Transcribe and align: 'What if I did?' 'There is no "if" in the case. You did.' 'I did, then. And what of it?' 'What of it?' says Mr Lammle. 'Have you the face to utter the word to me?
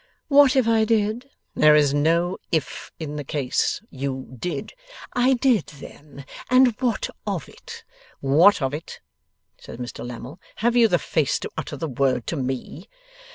'What 0.29 0.55
if 0.55 0.67
I 0.67 0.83
did?' 0.83 1.29
'There 1.53 1.75
is 1.75 1.93
no 1.93 2.39
"if" 2.51 2.89
in 2.97 3.17
the 3.17 3.23
case. 3.23 3.81
You 3.91 4.35
did.' 4.35 4.73
'I 5.13 5.33
did, 5.33 5.67
then. 5.67 6.25
And 6.49 6.69
what 6.81 7.07
of 7.27 7.47
it?' 7.47 7.83
'What 8.19 8.63
of 8.63 8.73
it?' 8.73 8.99
says 9.59 9.77
Mr 9.77 10.03
Lammle. 10.03 10.39
'Have 10.55 10.75
you 10.75 10.87
the 10.87 10.97
face 10.97 11.37
to 11.41 11.51
utter 11.55 11.77
the 11.77 11.87
word 11.87 12.25
to 12.25 12.35
me? 12.35 12.89